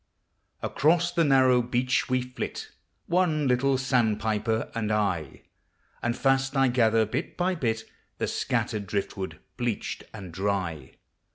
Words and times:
Across 0.63 1.11
the 1.11 1.23
narrow 1.23 1.61
beach 1.61 2.09
we 2.09 2.23
flit, 2.23 2.71
One 3.05 3.47
little 3.47 3.77
sandpiper 3.77 4.71
and 4.73 4.91
I; 4.91 5.43
And 6.01 6.17
fast 6.17 6.57
I 6.57 6.69
gather, 6.69 7.05
bit 7.05 7.37
by 7.37 7.53
bit, 7.53 7.83
The 8.17 8.25
scattered 8.25 8.87
driftwood 8.87 9.39
bleached 9.57 10.05
and 10.11 10.31
dry. 10.33 10.95